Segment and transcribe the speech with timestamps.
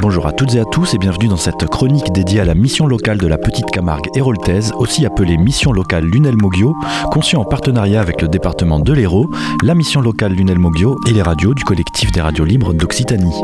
[0.00, 2.86] Bonjour à toutes et à tous et bienvenue dans cette chronique dédiée à la mission
[2.86, 6.74] locale de la Petite Camargue héroltaise, aussi appelée mission locale Lunel Moggio,
[7.10, 9.30] conçue en partenariat avec le département de l'Hérault,
[9.62, 13.34] la mission locale Lunel Moggio et les radios du collectif des radios libres d'Occitanie.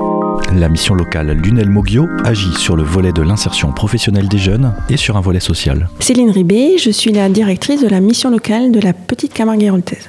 [0.55, 4.97] La mission locale Lunel Moggio agit sur le volet de l'insertion professionnelle des jeunes et
[4.97, 5.89] sur un volet social.
[6.01, 10.09] Céline Ribé, je suis la directrice de la mission locale de la Petite Camargue héroltaise.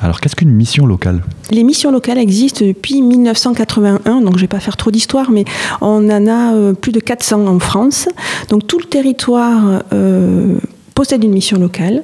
[0.00, 1.22] Alors qu'est-ce qu'une mission locale?
[1.50, 5.44] Les missions locales existent depuis 1981, donc je ne vais pas faire trop d'histoire, mais
[5.80, 8.08] on en a euh, plus de 400 en France.
[8.50, 10.58] Donc tout le territoire euh,
[10.94, 12.02] possède une mission locale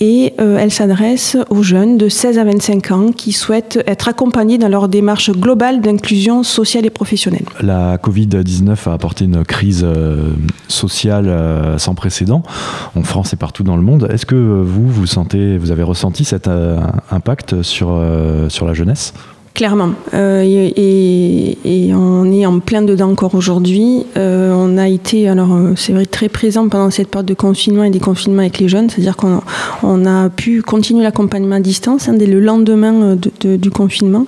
[0.00, 4.58] et euh, elle s'adresse aux jeunes de 16 à 25 ans qui souhaitent être accompagnés
[4.58, 7.44] dans leur démarche globale d'inclusion sociale et professionnelle.
[7.62, 10.30] La Covid-19 a apporté une crise euh,
[10.68, 12.42] sociale euh, sans précédent
[12.94, 14.08] en France et partout dans le monde.
[14.10, 16.48] Est-ce que vous, vous sentez, vous avez ressenti cet
[17.10, 18.00] impact sur,
[18.48, 19.14] sur la jeunesse?
[19.56, 19.92] Clairement.
[20.12, 24.04] Euh, et, on est en plein dedans encore aujourd'hui.
[24.18, 27.84] Euh, on a été, alors euh, c'est vrai, très présent pendant cette période de confinement
[27.84, 28.90] et des confinements avec les jeunes.
[28.90, 29.40] C'est-à-dire qu'on
[29.82, 34.26] on a pu continuer l'accompagnement à distance hein, dès le lendemain de, de, du confinement.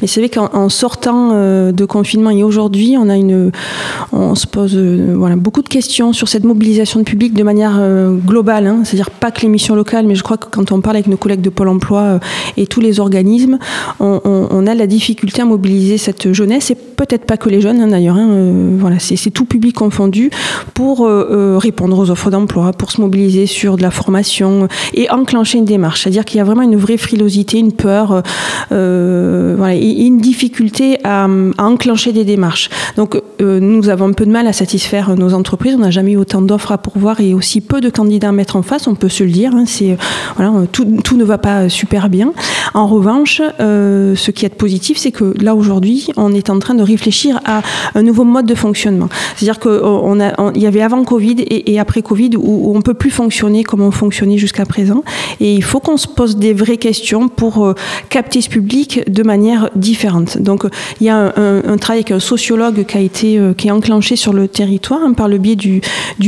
[0.00, 3.52] Mais c'est vrai qu'en sortant de confinement et aujourd'hui, on a une,
[4.12, 4.74] on se pose
[5.36, 7.78] beaucoup de questions sur cette mobilisation de public de manière
[8.24, 8.66] globale.
[8.66, 11.06] Hein, c'est-à-dire pas que les missions locales, mais je crois que quand on parle avec
[11.06, 12.18] nos collègues de Pôle emploi
[12.56, 13.58] et tous les organismes,
[13.98, 17.80] on, on a la difficulté à mobiliser cette jeunesse, et peut-être pas que les jeunes
[17.80, 20.30] hein, d'ailleurs, hein, euh, voilà, c'est tout public confondu,
[20.74, 25.10] pour euh, euh, répondre aux offres d'emploi, pour se mobiliser sur de la formation et
[25.10, 26.02] enclencher une démarche.
[26.02, 28.22] C'est-à-dire qu'il y a vraiment une vraie frilosité, une peur,
[28.70, 31.26] voilà, et une difficulté à,
[31.58, 32.68] enclencher des démarches.
[32.96, 36.16] Donc nous avons un peu de mal à satisfaire nos entreprises, on n'a jamais eu
[36.16, 39.08] autant d'offres à pourvoir et aussi peu de candidats à mettre en face, on peut
[39.08, 39.64] se le dire, hein,
[40.36, 42.32] voilà, tout, tout, ne va pas super bien.
[42.74, 46.82] En revanche, ce qui est positif, c'est que là aujourd'hui, on est en train de
[46.82, 47.62] réfléchir à
[47.94, 49.08] un nouveau mode de fonctionnement.
[49.36, 53.10] C'est-à-dire qu'il on y avait avant Covid et, après Covid où, on on peut plus
[53.10, 55.04] fonctionner comme on fonctionnait jusqu'à présent.
[55.38, 57.74] Et il faut qu'on se pose des vraies questions pour euh,
[58.08, 60.38] capter ce public de manière différente.
[60.38, 60.64] Donc
[60.98, 64.16] il y a un, travail avec un sociologue qui a été euh, qui est enclenché
[64.16, 65.82] sur le territoire hein, par le biais du,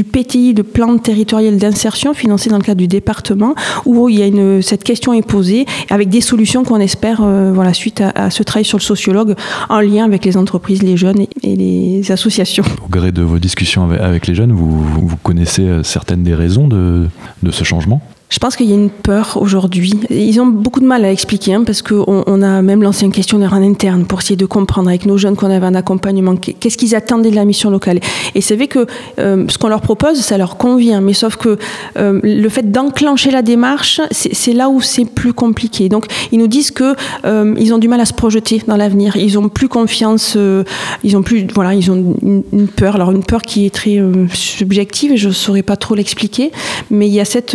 [0.04, 3.54] PTI, de plan territorial d'insertion financé dans le cadre du département,
[3.86, 7.72] où il y a cette question est posée avec des solutions qu'on espère euh, voilà
[7.72, 9.34] suite à, ce travail sur le sociologue
[9.68, 12.64] en lien avec les entreprises, les jeunes et les associations.
[12.84, 17.08] Au gré de vos discussions avec, les jeunes, vous, connaissez euh, certaines des raisons de
[17.50, 18.00] ce changement?
[18.32, 19.93] Je pense qu'il y a une peur aujourd'hui.
[20.09, 23.10] Ils ont beaucoup de mal à expliquer hein, parce qu'on on a même lancé un
[23.10, 26.78] questionnaire en interne pour essayer de comprendre avec nos jeunes qu'on avait un accompagnement, qu'est-ce
[26.78, 28.00] qu'ils attendaient de la mission locale.
[28.34, 28.87] Et c'est vrai que
[29.19, 31.59] euh, ce qu'on leur propose, ça leur convient, mais sauf que
[31.98, 35.91] euh, le fait d'enclencher la démarche, c'est là où c'est plus compliqué.
[35.91, 36.94] Donc ils nous disent que
[37.26, 39.14] euh, ils ont du mal à se projeter dans l'avenir.
[39.16, 40.64] Ils ont plus confiance, euh,
[41.04, 42.94] ils ont plus, voilà, ils ont une, peur.
[42.94, 46.50] Alors une peur qui est très subjective et je saurais pas trop l'expliquer,
[46.91, 47.54] mais il y a cette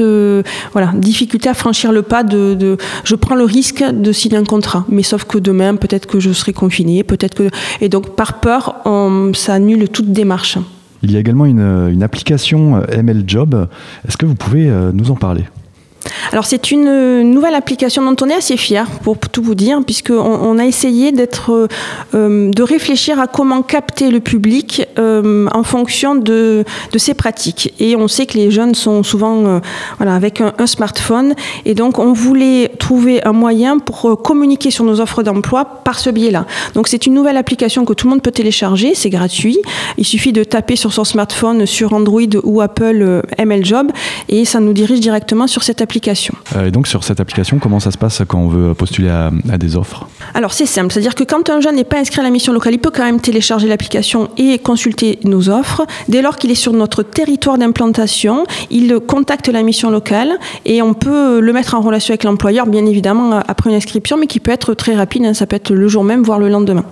[0.72, 4.86] voilà, difficulté à franchir le pas de, je prends le risque de signer un contrat.
[4.90, 7.50] Mais sauf que demain, peut-être que je serai confiné, peut-être que.
[7.82, 8.76] Et donc, par peur,
[9.34, 10.58] ça annule toute démarche.
[11.04, 13.68] Il y a également une, une application ML Job.
[14.08, 15.44] Est-ce que vous pouvez nous en parler?
[16.32, 20.16] Alors c'est une nouvelle application dont on est assez fier, pour tout vous dire, puisqu'on
[20.16, 21.68] on a essayé d'être,
[22.14, 27.74] euh, de réfléchir à comment capter le public euh, en fonction de, de, ses pratiques.
[27.80, 29.60] Et on sait que les jeunes sont souvent euh,
[29.98, 31.34] voilà, avec un, un, smartphone,
[31.66, 36.10] et donc on voulait trouver un moyen pour communiquer sur nos offres d'emploi par ce
[36.10, 36.46] biais-là.
[36.74, 39.60] Donc c'est une nouvelle application que tout le monde peut télécharger, c'est gratuit.
[39.98, 43.92] Il suffit de taper sur son smartphone sur Android ou Apple ML Job,
[44.30, 45.97] et ça nous dirige directement sur cette application.
[46.56, 49.32] Euh, et donc sur cette application, comment ça se passe quand on veut postuler à,
[49.52, 52.24] à des offres Alors c'est simple, c'est-à-dire que quand un jeune n'est pas inscrit à
[52.24, 55.86] la mission locale, il peut quand même télécharger l'application et consulter nos offres.
[56.08, 60.94] Dès lors qu'il est sur notre territoire d'implantation, il contacte la mission locale et on
[60.94, 64.52] peut le mettre en relation avec l'employeur, bien évidemment après une inscription, mais qui peut
[64.52, 66.84] être très rapide, hein, ça peut être le jour même, voire le lendemain.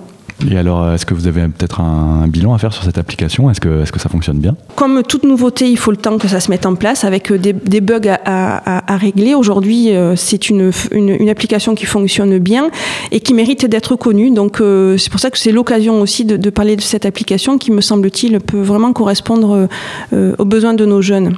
[0.52, 3.50] Et alors, est-ce que vous avez peut-être un, bilan à faire sur cette application?
[3.50, 4.56] Est-ce que, est que ça fonctionne bien?
[4.76, 7.54] Comme toute nouveauté, il faut le temps que ça se mette en place avec des,
[7.54, 9.34] des bugs à, régler.
[9.34, 12.70] Aujourd'hui, euh, c'est une, une, application qui fonctionne bien
[13.12, 14.32] et qui mérite d'être connue.
[14.32, 17.72] Donc, euh, c'est pour ça que c'est l'occasion aussi de, parler de cette application qui,
[17.72, 19.68] me semble-t-il, peut vraiment correspondre
[20.14, 21.36] euh, aux besoins de nos jeunes.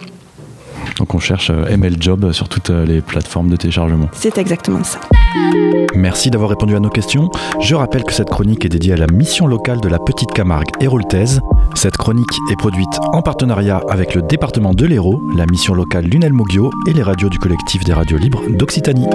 [0.99, 4.09] Donc on cherche ML Job sur toutes les plateformes de téléchargement.
[4.13, 4.99] C'est exactement ça.
[5.95, 7.29] Merci d'avoir répondu à nos questions.
[7.59, 10.69] Je rappelle que cette chronique est dédiée à la mission locale de la Petite Camargue
[10.79, 11.41] héroltaise.
[11.75, 16.33] Cette chronique est produite en partenariat avec le département de l'Hérault, la mission locale Lunel
[16.33, 19.07] Moggio et les radios du collectif des radios libres d'Occitanie.